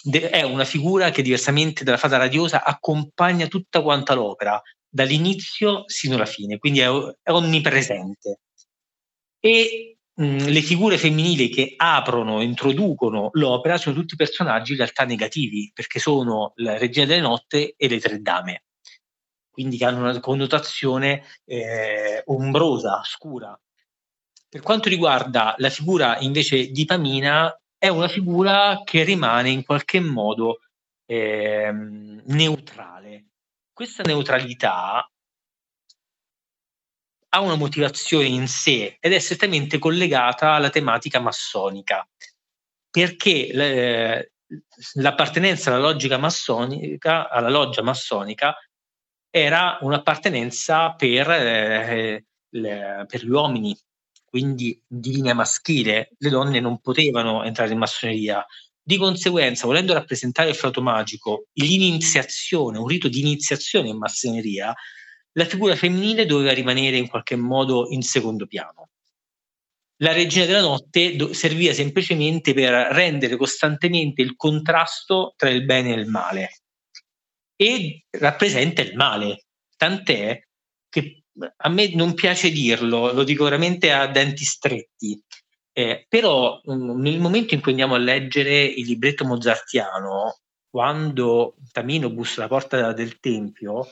[0.04, 6.16] de- è una figura che diversamente dalla fata radiosa accompagna tutta quanta l'opera, dall'inizio sino
[6.16, 8.40] alla fine, quindi è, è onnipresente.
[9.40, 15.06] E mh, mm, le figure femminili che aprono, introducono l'opera sono tutti personaggi in realtà
[15.06, 18.64] negativi, perché sono la regina delle notte e le tre dame
[19.58, 23.60] quindi che hanno una connotazione eh, ombrosa, scura.
[24.50, 30.00] Per quanto riguarda la figura invece di Pamina, è una figura che rimane in qualche
[30.00, 30.60] modo
[31.06, 33.26] eh, neutrale.
[33.74, 35.08] Questa neutralità
[37.30, 42.08] ha una motivazione in sé ed è strettamente collegata alla tematica massonica,
[42.90, 44.32] perché eh,
[44.94, 48.56] l'appartenenza alla logica massonica, alla loggia massonica,
[49.30, 53.78] era un'appartenenza per, eh, le, per gli uomini,
[54.38, 56.12] quindi di linea maschile.
[56.20, 58.46] Le donne non potevano entrare in massoneria.
[58.80, 64.74] Di conseguenza, volendo rappresentare il flauto magico, l'iniziazione, un rito di iniziazione in massoneria,
[65.34, 68.90] la figura femminile doveva rimanere in qualche modo in secondo piano.
[70.02, 75.94] La regina della notte do- serviva semplicemente per rendere costantemente il contrasto tra il bene
[75.94, 76.50] e il male
[77.56, 79.46] e rappresenta il male.
[79.76, 80.40] Tant'è
[80.88, 81.24] che
[81.58, 85.22] a me non piace dirlo, lo dico veramente a denti stretti,
[85.72, 92.10] eh, però um, nel momento in cui andiamo a leggere il libretto mozartiano, quando Tamino
[92.10, 93.86] bussa alla porta del tempio,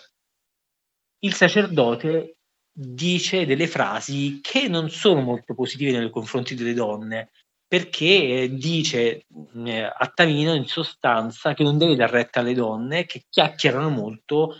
[1.19, 2.37] il sacerdote
[2.71, 7.31] dice delle frasi che non sono molto positive nei confronti delle donne,
[7.67, 9.25] perché dice
[9.65, 14.55] eh, a Tamino in sostanza che non deve dar retta alle donne che chiacchierano molto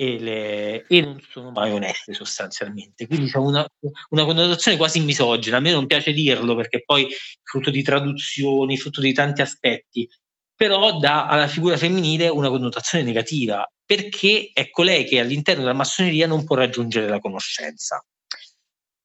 [0.00, 3.08] e, le, e non sono mai oneste sostanzialmente.
[3.08, 3.66] Quindi c'è una,
[4.10, 5.56] una, connotazione quasi misogina.
[5.56, 7.08] A me non piace dirlo perché poi
[7.42, 10.08] frutto di traduzioni, frutto di tanti aspetti,
[10.54, 16.28] però dà alla figura femminile una connotazione negativa perché è colei che all'interno della massoneria
[16.28, 18.00] non può raggiungere la conoscenza.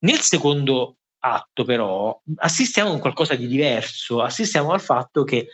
[0.01, 5.47] Nel secondo atto però assistiamo a qualcosa di diverso, assistiamo al fatto che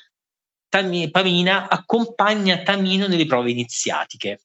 [0.68, 4.42] Pamina accompagna Tamino nelle prove iniziatiche.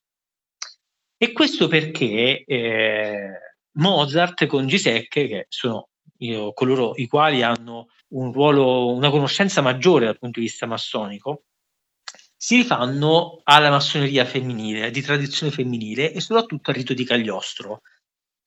[1.24, 3.30] E questo perché eh,
[3.78, 10.04] Mozart con Giesecke, che sono io, coloro i quali hanno un ruolo, una conoscenza maggiore
[10.04, 11.44] dal punto di vista massonico,
[12.36, 17.80] si rifanno alla massoneria femminile, di tradizione femminile e soprattutto al rito di Cagliostro,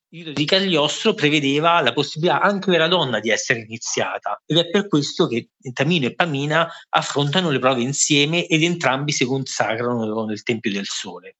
[0.09, 4.57] il rito di Cagliostro prevedeva la possibilità anche per la donna di essere iniziata ed
[4.57, 10.25] è per questo che Tamino e Pamina affrontano le prove insieme ed entrambi si consacrano
[10.25, 11.37] nel Tempio del Sole.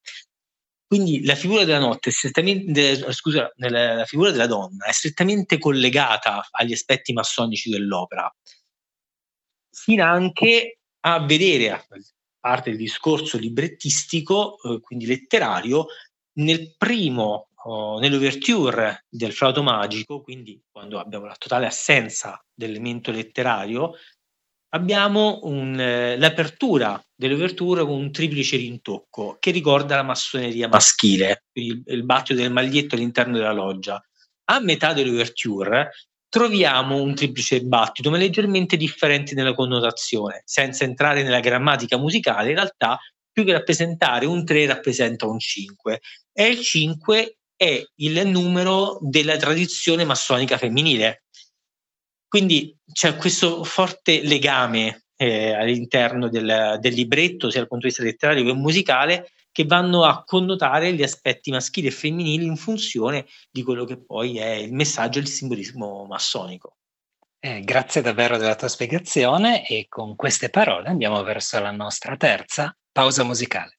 [0.88, 6.71] Quindi la figura della notte, è scusa, la figura della donna è strettamente collegata agli
[6.71, 8.34] aspetti massonici dell'opera,
[9.69, 11.86] fino anche a vedere,
[12.39, 15.88] parte del discorso librettistico, eh, quindi letterario,
[16.38, 23.95] nel primo oh, nell'ouverture del flauto magico, quindi quando abbiamo la totale assenza dell'elemento letterario,
[24.69, 31.82] abbiamo un, eh, l'apertura dell'ouverture con un triplice rintocco che ricorda la massoneria maschile, il,
[31.86, 34.01] il battito del maglietto all'interno della loggia.
[34.49, 35.91] A metà dell'ouverture
[36.30, 42.56] troviamo un triplice battito, ma leggermente differente nella connotazione, senza entrare nella grammatica musicale, in
[42.56, 43.00] realtà
[43.31, 46.00] più che rappresentare un 3 rappresenta un 5
[46.33, 51.23] e il 5 è il numero della tradizione massonica femminile.
[52.28, 58.04] Quindi c'è questo forte legame eh, all'interno del, del, libretto, sia dal punto di vista
[58.04, 63.63] letterario che musicale, che vanno a connotare gli aspetti maschili e femminili in funzione di
[63.63, 66.78] quello che poi è il messaggio e il simbolismo massonico.
[67.40, 72.75] Eh, grazie davvero della tua spiegazione e con queste parole andiamo verso la nostra terza
[72.92, 73.77] pausa musicale.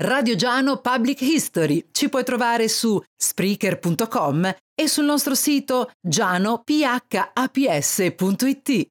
[0.00, 8.88] Radio Giano Public History ci puoi trovare su spreaker.com e sul nostro sito gianophaps.it.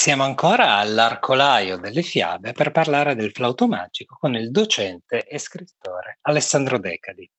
[0.00, 6.20] siamo ancora all'arcolaio delle fiabe per parlare del flauto magico con il docente e scrittore
[6.22, 7.30] Alessandro Decadi.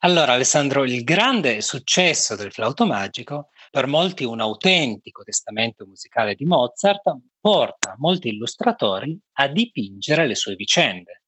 [0.00, 6.44] Allora, Alessandro, il grande successo del flauto magico, per molti un autentico testamento musicale di
[6.44, 7.10] Mozart,
[7.40, 11.22] porta molti illustratori a dipingere le sue vicende.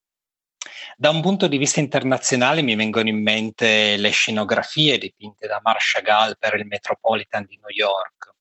[0.94, 5.80] Da un punto di vista internazionale mi vengono in mente le scenografie dipinte da Marc
[5.94, 8.33] Chagall per il Metropolitan di New York,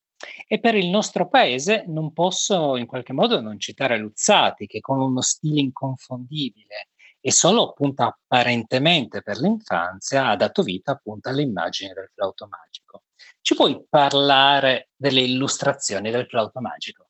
[0.53, 4.99] e per il nostro paese non posso in qualche modo non citare Luzzati, che con
[4.99, 6.89] uno stile inconfondibile
[7.19, 13.05] e solo appunto apparentemente per l'infanzia ha dato vita appunto all'immagine del flauto magico.
[13.41, 17.07] Ci puoi parlare delle illustrazioni del flauto magico?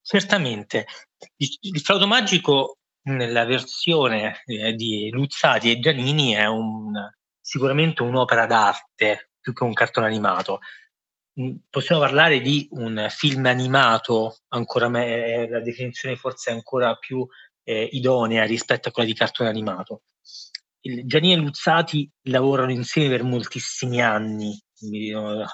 [0.00, 0.86] Certamente.
[1.34, 6.92] Il, flauto magico nella versione eh, di Luzzati e Giannini è un,
[7.40, 10.60] sicuramente un'opera d'arte più che un cartone animato
[11.68, 17.26] possiamo parlare di un film animato, ancora me, la definizione forse è ancora più
[17.62, 20.02] eh, idonea rispetto a quella di cartone animato.
[20.80, 24.56] Gianni e Luzzati lavorano insieme per moltissimi anni,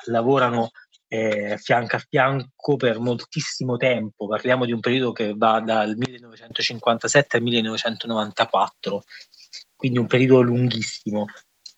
[0.06, 0.70] lavorano
[1.08, 7.38] eh, fianco a fianco per moltissimo tempo, parliamo di un periodo che va dal 1957
[7.38, 9.02] al 1994,
[9.74, 11.26] quindi un periodo lunghissimo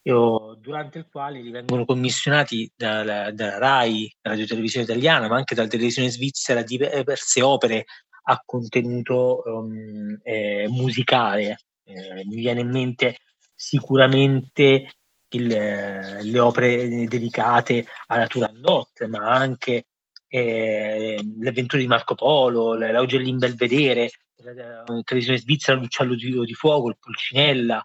[0.05, 5.68] durante il quale li vengono commissionati dalla, dalla RAI, Radio Televisione Italiana, ma anche dalla
[5.68, 7.86] televisione svizzera diverse opere
[8.24, 11.59] a contenuto um, eh, musicale.
[11.84, 13.18] Eh, mi viene in mente
[13.55, 14.90] sicuramente
[15.30, 19.86] il, le opere dedicate alla Turandot, ma anche
[20.28, 26.88] eh, le avventure di Marco Polo, l'Augellin Belvedere, la, televisione svizzera L'Uccello di, di Fuoco,
[26.88, 27.82] il Pulcinella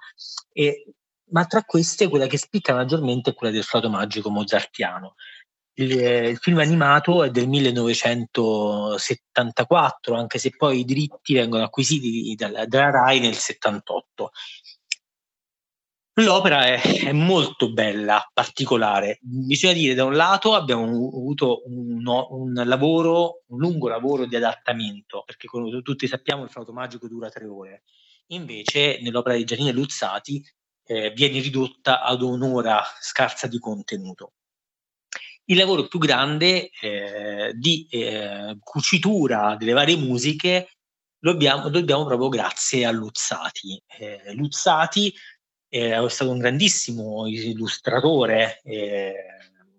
[0.52, 0.86] e
[1.32, 5.16] ma tra queste quella che spicca maggiormente è quella del flauto magico mozartiano.
[5.74, 12.66] Il, il, film animato è del 1974, anche se poi i diritti vengono acquisiti dalla,
[12.66, 14.32] dalla RAI nel 78.
[16.16, 19.20] L'opera è, è, molto bella, particolare.
[19.22, 25.24] Bisogna dire, da un lato abbiamo avuto un, un, lavoro, un lungo lavoro di adattamento,
[25.26, 27.84] perché come tutti sappiamo il flauto magico dura tre ore.
[28.32, 30.44] Invece, nell'opera di Giannini Luzzati
[30.90, 34.34] eh, viene ridotta ad un'ora scarsa di contenuto.
[35.46, 40.78] Il lavoro più grande eh, di eh, cucitura delle varie musiche
[41.20, 43.80] lo abbiamo, dobbiamo proprio grazie a Luzzati.
[43.86, 45.14] Eh, Luzzati
[45.68, 49.14] eh, è stato un grandissimo illustratore eh,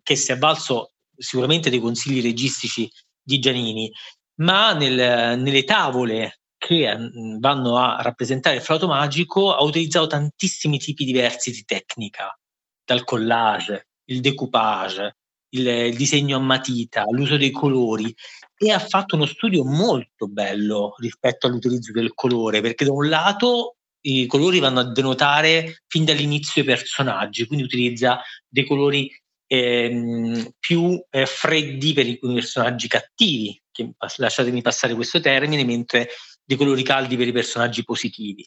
[0.02, 2.88] che si è avvalso sicuramente dei consigli registici
[3.20, 3.90] di Giannini,
[4.36, 10.78] ma nel, nelle tavole che mm, vanno a rappresentare il flauto magico ha utilizzato tantissimi
[10.78, 12.38] tipi diversi di tecnica,
[12.84, 15.16] dal collage, il decoupage,
[15.54, 18.14] il, il disegno a matita, l'uso dei colori
[18.58, 23.76] e ha fatto uno studio molto bello rispetto all'utilizzo del colore, perché da un lato
[24.02, 29.10] i colori vanno a denotare fin dall'inizio i personaggi, quindi utilizza dei colori
[29.46, 36.08] ehm, più eh, freddi per i personaggi cattivi, che, lasciatemi passare questo termine, mentre
[36.50, 38.44] dei colori caldi per i personaggi positivi.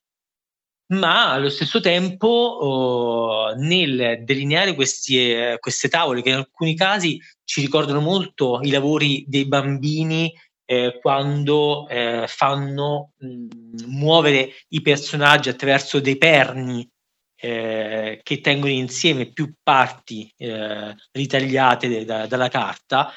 [0.87, 7.17] Ma allo stesso tempo, oh, nel delineare questi, eh, queste tavole, che in alcuni casi
[7.45, 10.29] ci ricordano molto i lavori dei bambini
[10.65, 16.85] eh, quando eh, fanno mh, muovere i personaggi attraverso dei perni
[17.37, 23.13] eh, che tengono insieme più parti eh, ritagliate da, dalla carta,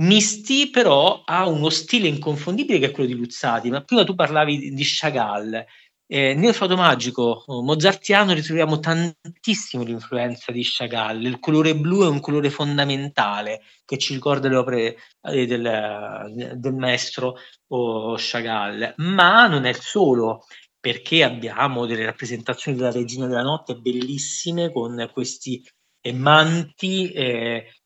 [0.00, 3.70] misti però a uno stile inconfondibile che è quello di Luzzati.
[3.70, 5.64] Ma prima tu parlavi di Chagall.
[6.12, 11.24] Eh, nel fotomagico mozartiano ritroviamo tantissimo l'influenza di Chagall.
[11.24, 16.74] Il colore blu è un colore fondamentale che ci ricorda le opere eh, del, del,
[16.74, 17.36] maestro
[17.68, 20.46] oh, Chagall, ma non è solo,
[20.80, 25.64] perché abbiamo delle rappresentazioni della Regina della Notte bellissime con questi
[26.00, 27.12] eh, manti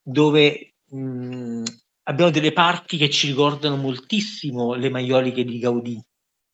[0.03, 1.63] dove mh,
[2.05, 6.03] abbiamo delle parti che ci ricordano moltissimo le maioliche di Gaudì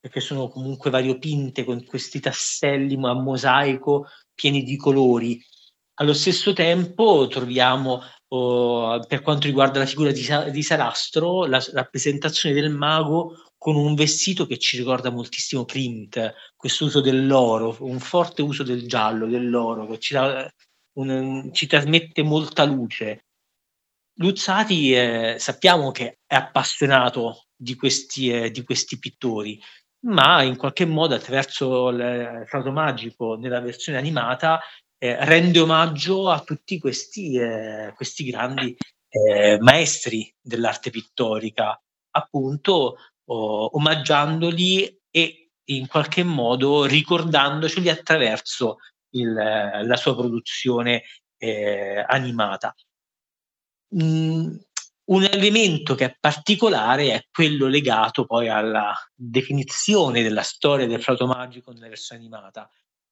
[0.01, 5.38] perché sono comunque variopinte con questi tasselli a mosaico pieni di colori.
[5.96, 12.55] Allo stesso tempo troviamo, oh, per quanto riguarda la figura di, di Sarastro, la rappresentazione
[12.55, 18.40] del mago con un vestito che ci ricorda moltissimo Clint, questo uso dell'oro, un forte
[18.40, 20.51] uso del giallo, dell'oro, che ci, da,
[20.94, 23.26] un, ci trasmette molta luce.
[24.20, 29.60] Luzzati eh, sappiamo che è appassionato di questi, eh, di questi pittori
[30.02, 34.60] ma in qualche modo attraverso il Frauto Magico nella versione animata
[34.98, 38.76] eh, rende omaggio a tutti questi, eh, questi grandi
[39.08, 41.78] eh, maestri dell'arte pittorica,
[42.10, 48.76] appunto oh, omaggiandoli e in qualche modo ricordandoceli attraverso
[49.14, 51.02] il, la sua produzione
[51.38, 52.74] eh, animata.
[53.95, 54.57] Mm,
[55.11, 61.26] un elemento che è particolare è quello legato poi alla definizione della storia del flauto
[61.26, 62.70] magico nella versione animata,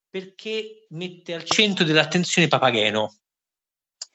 [0.09, 3.17] perché mette al centro dell'attenzione Papageno.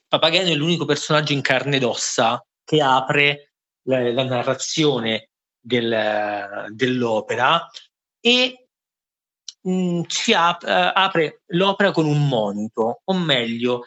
[0.08, 3.54] Papageno è l'unico personaggio in carne ed ossa che apre
[3.88, 7.70] la, la narrazione del, dell'opera
[8.22, 8.70] e
[9.62, 13.84] mh, mm, ci ap- apre l'opera con un monito, o meglio,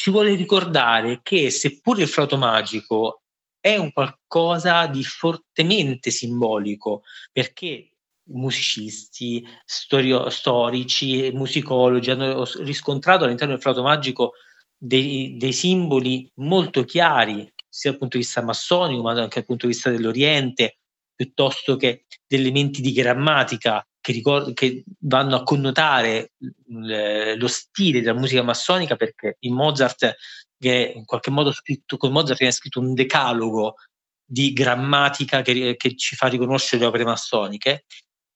[0.00, 3.24] ci vuole ricordare che seppur il flauto magico
[3.60, 7.96] è un qualcosa di fortemente simbolico perché
[8.30, 14.32] musicisti, storio, storici musicologi hanno riscontrato all'interno del flauto magico
[14.74, 19.66] dei, dei, simboli molto chiari, sia dal punto di vista massonico, ma anche dal punto
[19.66, 20.78] di vista dell'Oriente,
[21.14, 26.32] piuttosto che di elementi di grammatica che, ricord- che vanno a connotare
[26.66, 30.16] lo stile della musica massonica, perché in Mozart
[30.58, 33.76] che in qualche modo scritto, con Mozart viene scritto un decalogo
[34.22, 37.84] di grammatica che, che ci fa riconoscere le opere massoniche.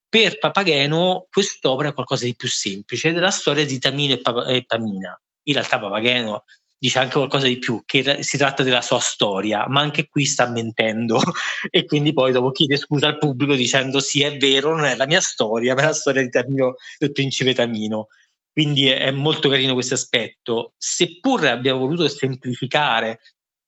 [0.09, 4.65] Per Papageno quest'opera è qualcosa di più semplice, della storia di Tamino e, Pap- e
[4.65, 5.21] Pamina.
[5.47, 6.45] In realtà Papageno
[6.85, 10.51] dice anche qualcosa di più, che si tratta della sua storia, ma anche qui sta
[10.51, 11.19] mentendo
[11.71, 15.07] e quindi poi dopo chiede scusa al pubblico dicendo sì è vero, non è la
[15.07, 18.09] mia storia, ma è la storia di Tamino, del principe Tamino.
[18.53, 20.75] Quindi è, molto carino questo aspetto.
[20.77, 23.21] Seppur abbiamo voluto semplificare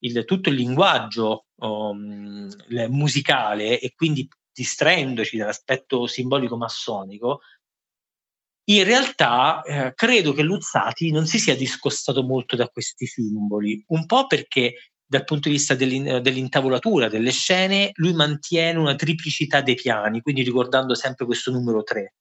[0.03, 2.47] il, tutto il linguaggio um,
[2.89, 7.41] musicale e quindi distraendoci dall'aspetto simbolico massonico,
[8.69, 14.05] in realtà eh, credo che Luzzati non si sia discostato molto da questi simboli, un
[14.05, 19.75] po' perché dal punto di vista dell'in- dell'intavolatura delle scene lui mantiene una triplicità dei
[19.75, 22.15] piani, quindi ricordando sempre questo numero 3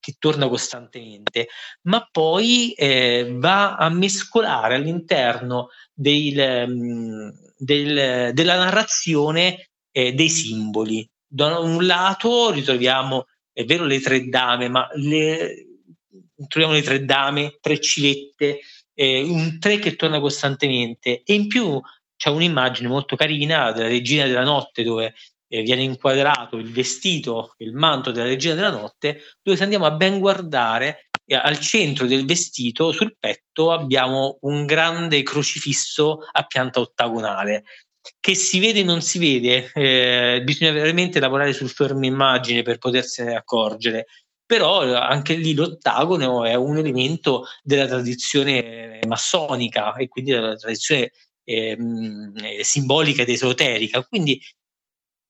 [0.00, 1.48] che torna costantemente,
[1.82, 11.08] ma poi eh, va a mescolare all'interno del, mm, del, della narrazione eh, dei simboli.
[11.24, 15.71] Da un lato ritroviamo, è vero, le tre dame, ma le,
[16.46, 18.60] troviamo le tre dame, tre civette,
[18.94, 21.80] eh, un tre che torna costantemente e in più
[22.16, 25.14] c'è un'immagine molto carina della regina della notte dove
[25.48, 29.90] eh, viene inquadrato il vestito, il manto della regina della notte, dove se andiamo a
[29.90, 37.64] ben guardare, al centro del vestito, sul petto, abbiamo un grande crocifisso a pianta ottagonale.
[38.18, 43.36] Che si vede non si vede, eh, bisogna veramente lavorare sul fermo immagine per potersene
[43.36, 44.06] accorgere,
[44.52, 51.10] però anche lì l'ottagono è un elemento della tradizione massonica e quindi della tradizione
[51.42, 54.04] ehm, simbolica ed esoterica.
[54.04, 54.38] Quindi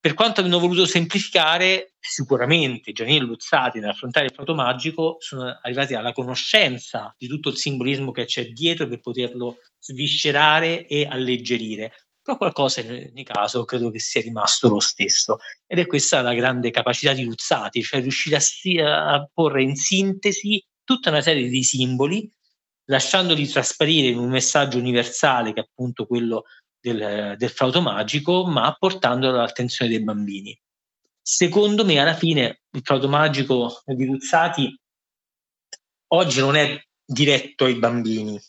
[0.01, 5.95] per quanto hanno voluto semplificare, sicuramente Giannini e Luzzati nell'affrontare il prato magico sono arrivati
[5.95, 11.93] alla conoscenza di tutto il simbolismo che c'è dietro per poterlo sviscerare e alleggerire.
[12.23, 15.39] Però qualcosa in ogni caso credo che sia rimasto lo stesso.
[15.67, 18.37] Ed è questa la grande capacità di Luzzati, cioè riuscire
[18.85, 22.31] a, a porre in sintesi tutta una serie di simboli,
[22.85, 26.45] lasciandoli trasparire in un messaggio universale che è appunto quello
[26.81, 30.57] del, del flauto magico, ma portandolo all'attenzione dei bambini.
[31.21, 34.81] Secondo me, alla fine, il flauto magico di Ruzzati
[36.09, 38.41] oggi non è diretto ai bambini,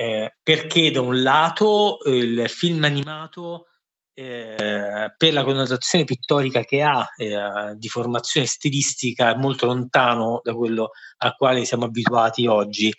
[0.00, 3.66] eh, perché da un lato il film animato
[4.14, 10.54] eh, per la connotazione pittorica che ha eh, di formazione stilistica è molto lontano da
[10.54, 12.90] quello al quale siamo abituati oggi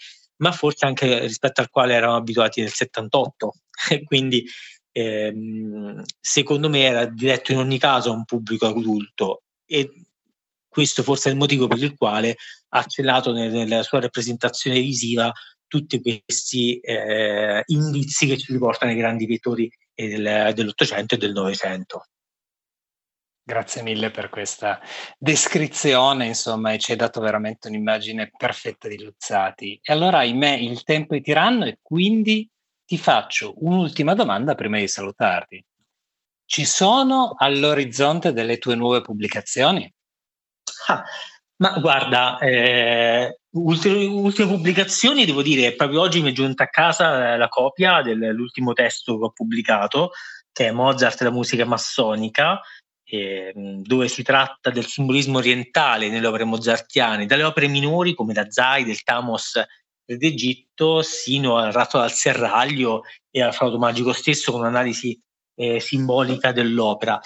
[0.41, 3.53] ma forse anche rispetto al quale eravamo abituati nel 78.
[4.05, 4.45] Quindi
[4.91, 9.91] ehm, secondo me era diretto in ogni caso a un pubblico adulto e
[10.67, 12.35] questo forse è il motivo per il quale
[12.69, 15.31] ha celato nella sua rappresentazione visiva
[15.71, 22.07] tutti questi eh, indizi che ci riportano ai grandi pittori del, dell'Ottocento e del Novecento.
[23.41, 24.81] Grazie mille per questa
[25.17, 29.79] descrizione, insomma, e ci hai dato veramente un'immagine perfetta di Luzzati.
[29.81, 32.49] E allora, ahimè, il tempo è tiranno e quindi
[32.85, 35.65] ti faccio un'ultima domanda prima di salutarti.
[36.45, 39.89] Ci sono all'orizzonte delle tue nuove pubblicazioni?
[40.87, 41.01] Ah,
[41.61, 47.47] ma guarda, eh, ultime, pubblicazioni, devo dire, proprio oggi mi è giunta a casa la
[47.49, 50.11] copia dell'ultimo testo che ho pubblicato,
[50.51, 52.61] che è Mozart e la musica massonica,
[53.03, 58.49] eh, dove si tratta del simbolismo orientale nelle opere mozartiane, dalle opere minori come la
[58.49, 59.61] Zai, del Tamos
[60.05, 65.19] d'Egitto, sino al ratto al serraglio e al flauto magico stesso con un'analisi
[65.55, 67.19] eh, simbolica dell'opera.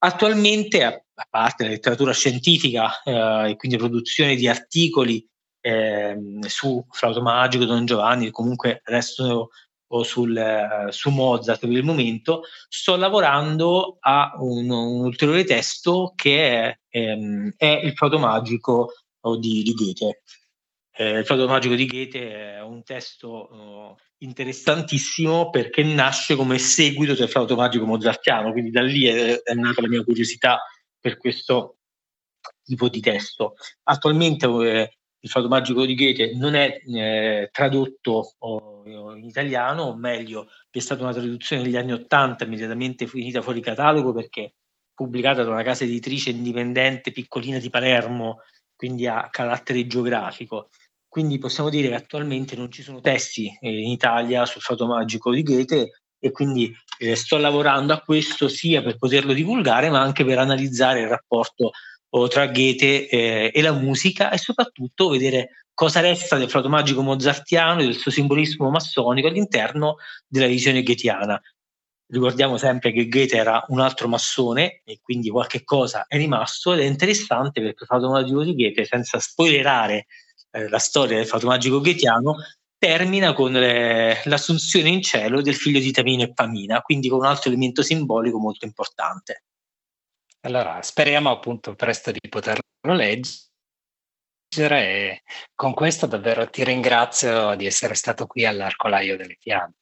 [0.00, 5.24] Attualmente, a parte la letteratura scientifica eh, e quindi produzione di articoli
[5.60, 9.50] eh, su flauto magico, Don Giovanni, comunque resto
[9.90, 16.46] o sul, su Mozart per il momento, sto lavorando a un, un ulteriore testo che
[16.46, 18.92] è, ehm, è il Proto Magico
[19.38, 20.22] di, di Goethe.
[20.94, 27.14] Eh, il Proto Magico di Goethe è un testo uh, interessantissimo perché nasce come seguito
[27.14, 30.60] del Flauto Magico mozartiano, quindi da lì è, è nata la mia curiosità
[30.98, 31.76] per questo
[32.62, 33.54] tipo di testo.
[33.84, 38.34] Attualmente eh, il Fado Magico di Goethe non è eh, tradotto
[38.86, 44.12] in italiano, o meglio, è stata una traduzione negli anni Ottanta, immediatamente finita fuori catalogo
[44.12, 44.54] perché
[44.94, 48.42] pubblicata da una casa editrice indipendente piccolina di Palermo,
[48.74, 50.70] quindi a carattere geografico.
[51.08, 55.32] Quindi possiamo dire che attualmente non ci sono testi eh, in Italia sul Fado Magico
[55.32, 60.24] di Goethe e quindi eh, sto lavorando a questo sia per poterlo divulgare ma anche
[60.24, 61.70] per analizzare il rapporto
[62.28, 67.80] tra Goethe eh, e la musica e soprattutto vedere cosa resta del flauto magico mozartiano
[67.80, 69.96] e del suo simbolismo massonico all'interno
[70.26, 71.40] della visione goetiana.
[72.10, 76.80] Ricordiamo sempre che Goethe era un altro massone e quindi qualche cosa è rimasto ed
[76.80, 80.06] è interessante perché il flauto magico di Goethe, senza spoilerare
[80.50, 82.36] eh, la storia del flauto magico goetiano,
[82.78, 87.26] termina con le, l'assunzione in cielo del figlio di Tamino e Pamina, quindi con un
[87.26, 89.44] altro elemento simbolico molto importante.
[90.42, 93.50] Allora, speriamo appunto presto di poterlo leggere
[94.48, 95.22] e
[95.54, 99.74] con questo davvero ti ringrazio di essere stato qui all'Arcolaio delle Fiamme.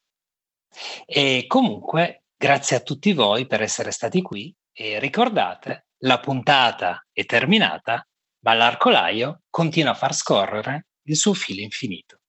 [1.04, 7.24] E comunque, grazie a tutti voi per essere stati qui e ricordate, la puntata è
[7.24, 8.06] terminata,
[8.40, 12.20] ma l'Arcolaio continua a far scorrere il suo filo infinito.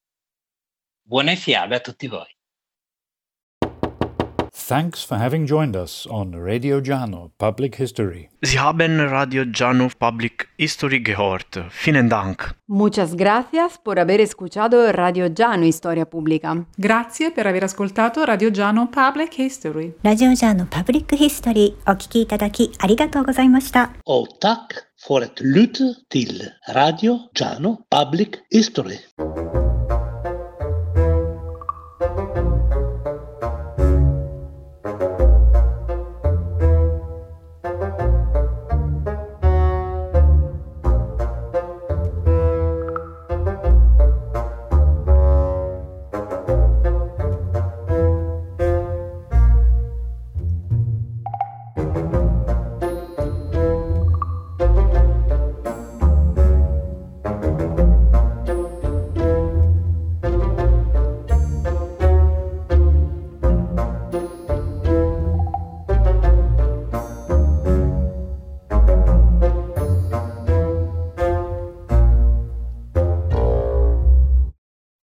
[1.01, 2.36] Buone fiabe a tutti voi.
[4.66, 8.28] Thanks for having joined us on Radio Giano Public History.
[8.42, 11.60] Sie haben Radio Giano Public History gehört.
[11.70, 12.54] Vielen Dank.
[12.66, 16.66] Muchas gracias por haber escuchado Radio Giano Historia Pubblica.
[16.76, 19.94] Grazie per aver ascoltato Radio Giano Public History.
[20.02, 23.90] ラジオジャーのパブリックヒストリーお聞きいただきありがとうございました。
[24.04, 26.42] Och tack för att lyssna till
[26.74, 28.98] Radio Giano Public History.